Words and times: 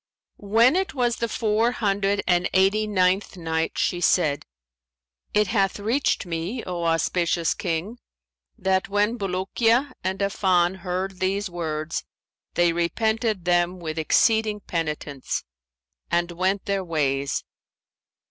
When 0.39 0.75
it 0.75 0.95
was 0.95 1.17
the 1.17 1.29
Four 1.29 1.73
Hundred 1.73 2.23
and 2.25 2.49
Eighty 2.53 2.87
ninth 2.87 3.37
Night, 3.37 3.77
She 3.77 4.01
said, 4.01 4.47
It 5.31 5.45
hath 5.49 5.77
reached 5.79 6.25
me, 6.25 6.63
O 6.65 6.85
auspicious 6.85 7.53
King, 7.53 7.99
that 8.57 8.89
"when 8.89 9.15
Bulukiya 9.19 9.91
and 10.03 10.17
Affan 10.19 10.77
heard 10.77 11.19
these 11.19 11.51
words, 11.51 12.03
they 12.55 12.73
repented 12.73 13.45
them 13.45 13.79
with 13.79 13.99
exceeding 13.99 14.61
penitence 14.61 15.43
and 16.09 16.31
went 16.31 16.65
their 16.65 16.83
ways. 16.83 17.43